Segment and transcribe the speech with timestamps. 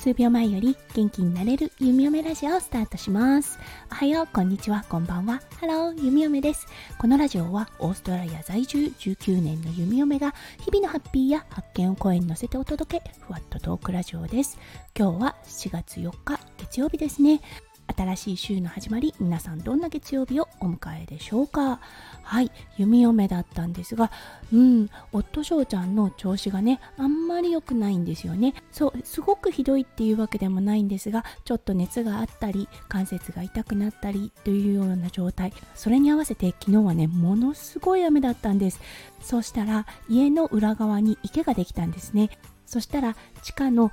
[0.00, 3.58] 数秒前より元気になれる弓嫁ラジオをスタートします。
[3.92, 5.42] おはよう、こんにちは、こんばんは。
[5.60, 6.66] ハロー、弓嫁です。
[6.98, 14.58] このラジオはオーストラリア在住19年の弓嫁が日々のハッピーや発見を声に乗せてお届け、ふわっとトークラジオです。
[14.98, 17.42] 今日は7月4日月曜日ですね。
[17.96, 21.80] 新しい週の始まり皆さんどんな月曜日をお迎えでしょうか？
[22.22, 24.12] はい弓嫁だったんですが
[24.52, 28.54] うん夫翔ちゃんの調子がねあんまり良くないんですよね。
[28.70, 35.52] そうすごくひどいっていうわけでもないんですがちょっと熱があったり関節が痛くなったりというような状態。
[35.74, 38.80] それに合わせて昨日はねものすごい雨だったんです。
[39.20, 42.30] そうしたら家の裏側に池ができたんですね。
[42.66, 43.90] そしたら地下の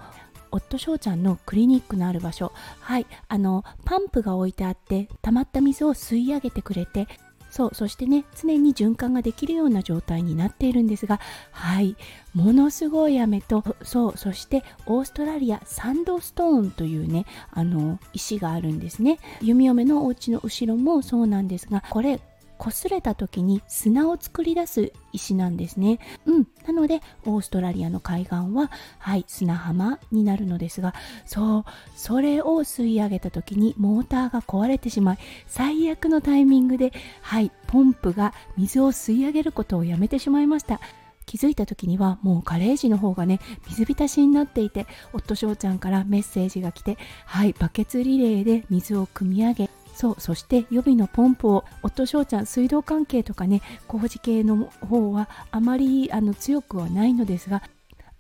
[0.52, 2.52] 夫翔ちゃんのクリニックのある場所。
[2.80, 7.08] はいあのパンプが置いてあって溜まった水を吸い上げてくれて
[7.50, 11.20] そうそしてね常に循環ができるような状態になっているんですが
[11.52, 11.96] はい
[12.34, 19.20] ものすごい雨とそうそしてオーストラリアサンドストーンというねあの石があるんですね。
[19.42, 22.20] 弓嫁のお家の後ろもそうなんですがこれ
[22.58, 26.00] 擦れた時に砂を作り出す石なんですね。
[26.26, 26.48] うん。
[26.66, 30.94] なので、オーストラリアの海岸は、はい、砂浜になるのですが、
[31.26, 40.80] そう、それを吸い上げた時にモーターが壊れてしまい、最悪のタイミングで、はい、ポンプが水を吸い上げることをやめてしまいました。
[41.28, 57.64] 気づいた時にはもうガレージの方がね水浸しになっていて夫翔ちゃんからメッセージが来てはいバケツリレーで水を汲み上げそうそして予備のポンプを夫翔ちゃん水道関係とかね工事系の方はあまりあの強くはないのですが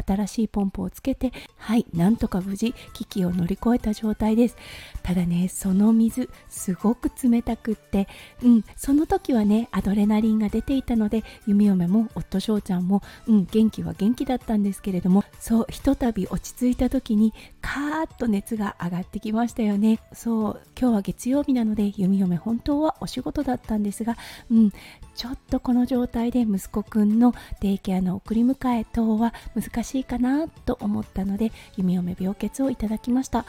[0.07, 4.55] 新しいポンプをつけてはいなんとか無事危機を乗り越えた状態です。
[5.03, 8.07] ただねその水すごく冷たくって
[8.41, 17.33] うんその時はねアドレナリンが出ていたので弓嫁も夫翔ちゃんもうん元気は元気だったんですけれどもそうひとたび落ち着いた時に
[17.67, 19.99] カーッと熱が上がってきましたよね。
[20.13, 24.15] そう今日は月曜日なので弓嫁本当はお仕事だったんですが
[24.49, 24.71] うん
[25.15, 33.45] ちょっとこの状態で息子くんのデイケアの送り迎え等は難しいかなと思ったので弓嫁病欠をいただきました。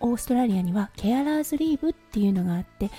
[0.00, 2.90] オーストラリアにはケアラーズリーブっていうのがあって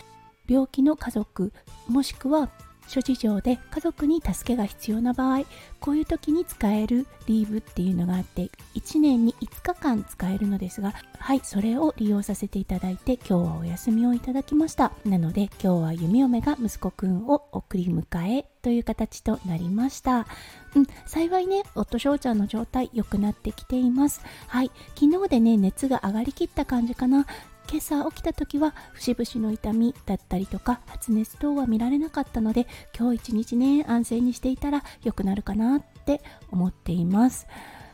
[0.48, 1.52] 病気の家族
[1.90, 2.50] もしくは
[2.88, 5.44] 諸事情で家族に助けが必要な場合
[5.80, 20.28] こういう時に使えるリーブっていうのがあって1年に5日間使えるのですがはいそれを利用させていただいて今日はお休みをいただきましたなので今日は弓嫁が息子くんを送り迎えという形となりました
[20.76, 24.22] うん、幸いね、夫翔ちゃんの状態良くなってきています。
[24.48, 27.26] はい、昨日でね、熱が上がりきった感じかな。
[27.70, 32.66] 今朝起きた時は節々の痛みだったりとか発熱等は見られなかったので
[32.98, 37.48] 今日一日ね安静にしていたら良くなるかなって思っています。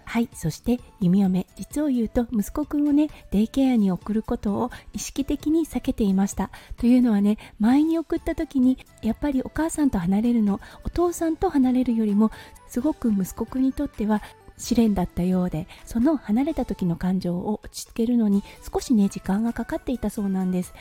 [0.06, 6.52] はいそして弓嫁実を言うと息子くんをねデイケアに送ることを意識的に避けていました。
[6.78, 12.32] というのはね前に送った時にやっぱりお母さんと離れるのお父さんと離れるよりも
[12.68, 14.22] すごく息子くんにとっては
[14.58, 20.74] 試練だったようでその離れた時の感情を落ち着けるのに少しね時間がかかっていたそうなんです。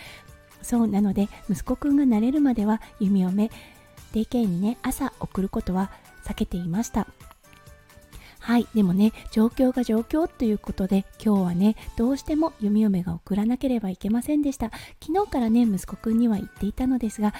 [0.63, 3.51] そうなので息子くんが慣れるまでは弓嫁
[4.13, 5.91] デイケイにね朝送ることは
[6.25, 7.07] 避けていました。
[8.39, 14.71] はいでもね状況が状況ということで今日はねどうしても弓嫁が送らなければいけませんでした。
[15.01, 17.35] 昨日からね息子くんには言っていたのですが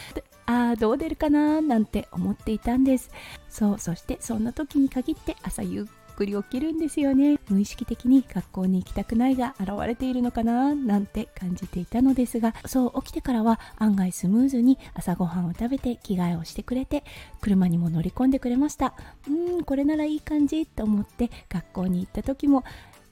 [0.47, 3.11] ああどう出るかななんて思っていたんです。
[3.49, 5.85] そうそしてそんな時に限って朝ゆっ
[6.23, 7.41] くり起きるんですよね。
[7.49, 17.03] 無意識的に学校に行きたくないが現れているのかななんて感じていたのですがそう起きてからは案外スムーズに朝ごはんを食べて着替えをしてくれて
[17.41, 18.95] 車にも乗り込んでくれました。
[19.29, 22.63] うんこれならいい感じと思って学校に行った時も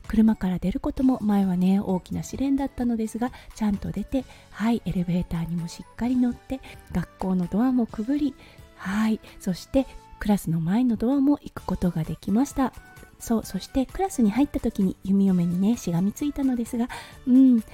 [0.07, 6.61] 車から出ることも前はね大きな試練だったのですがちゃんと出てはいエレベーターにもしっかり乗って
[6.93, 8.35] 学校のドアもくぐり
[8.77, 9.87] はいそして
[10.21, 12.73] クラスの前のドアも行くことができました。
[13.21, 16.89] そうそしてクラスに入った時に弓嫁にねしがみついたのですが
[17.27, 17.65] うん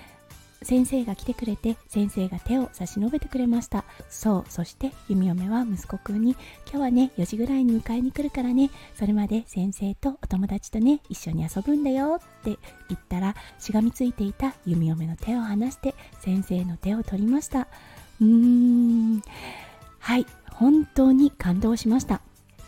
[0.62, 3.84] 先生が来てくれて先生が手を差し伸べてくれました。
[4.08, 6.32] そうそして弓嫁は息子くんに
[6.64, 12.58] 今日はね4時ぐらいに迎えに来るからねそれまで先生とお友達とね一緒に遊ぶんだよって
[12.88, 17.68] 言ったらしがみついていた弓嫁の手を離して先生の手を取りました。
[18.20, 19.22] うーん
[19.98, 22.22] はい本当に感動しました。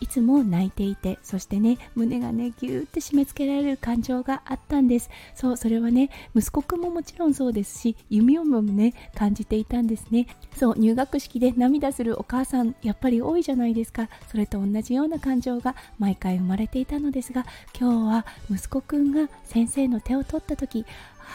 [0.08, 5.10] いつも泣いていてそしてね胸がねぎゅーって締め付けられる感情があったんです。
[5.34, 10.26] そうそれはね息子くんももちろんそうですし弓嫁もね感じていたんですね。
[10.56, 14.08] そう入学式で涙するお母さんやっぱり多いじゃないですか。
[14.30, 17.44] それと同じような感情が毎回生まれていたのですが
[17.78, 20.86] 今日は息子くんが先生の手を取った時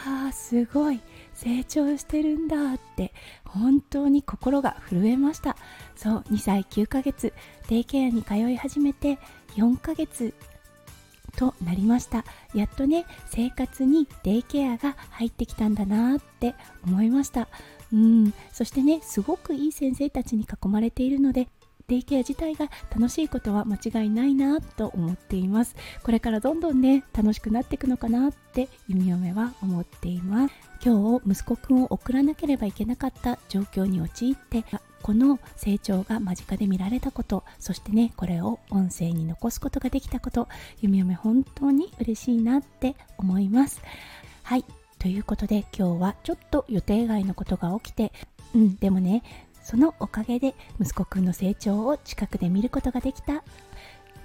[0.06, 1.00] あすごい。
[1.34, 3.12] 成長してるんだって
[3.44, 5.56] 本当に心が震えました。
[5.96, 7.32] そう2歳9ヶ月
[7.68, 9.18] デイケアに通い始めて
[9.56, 10.32] 4ヶ月
[11.36, 12.24] となりました。
[12.54, 16.54] やっとね生活にデイケアが入ってきたんだなって
[16.86, 17.48] 思いました。
[17.92, 18.32] うん。
[18.52, 21.48] そしてねすごくいい先生たちに囲まれているので
[21.88, 25.76] デイケア自体が楽しいことは間違いないなと思っています。
[26.02, 30.54] これからどんどんね楽しくなっていくのかなって弓嫁は思っています。
[30.84, 34.64] 今日息子くんを送らなければいけなかった状況に陥って
[35.02, 40.48] この成長が間近で見られたことそしてねこれを音声に残すことができたこと
[40.80, 43.82] 弓嫁本当に嬉しいなって思います。
[44.42, 44.64] はい。
[44.98, 48.10] ということで今日はちょっと予定外のことが起きて
[48.54, 49.22] うんでもね
[49.64, 53.42] そのおかげで息子くんの成長を近くで見ることができた。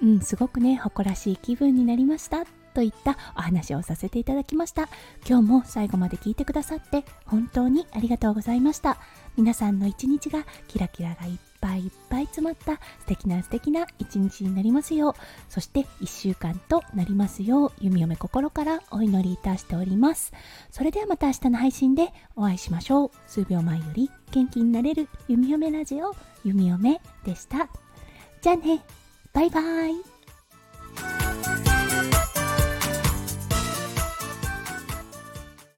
[0.02, 4.88] うんすごくね誇らしい気分になりましたといったお話をさせていただきました。
[5.28, 8.98] 今日も最後まで聞いてくださって本当にありがとうございました。
[9.36, 11.80] 皆さんの一日がキラキラがいっぱい。
[11.80, 15.14] いっぱい詰まった素敵な素敵な一日になりますよう。
[15.48, 17.72] そして1週間となりますよう。
[17.80, 20.32] 弓嫁心からお祈りいたしております。
[20.70, 23.10] それではまた明日の配信でお会いしましょう。
[23.26, 27.68] 数秒前より元気になれる弓嫁ラジオ弓嫁でした。
[28.40, 28.82] じゃあね。
[29.32, 30.19] バイバイ。